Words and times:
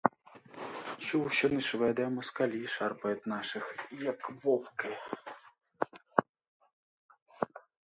Чув, 0.97 1.31
що 1.31 1.49
не 1.49 1.61
шведи, 1.61 2.03
а 2.03 2.09
москалі 2.09 2.67
шарпають 2.67 3.27
наших, 3.27 3.75
як 3.91 4.29
вовки. 4.43 4.97